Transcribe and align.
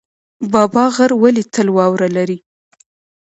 بابا 0.53 0.85
غر 0.95 1.11
ولې 1.21 1.43
تل 1.53 1.67
واوره 1.77 2.07
لري؟ 2.17 2.37